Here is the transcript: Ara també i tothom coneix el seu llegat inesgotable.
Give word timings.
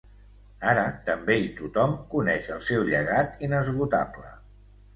Ara 0.71 0.85
també 1.09 1.35
i 1.49 1.51
tothom 1.59 1.93
coneix 2.15 2.49
el 2.57 2.65
seu 2.73 2.89
llegat 2.89 3.47
inesgotable. 3.49 4.37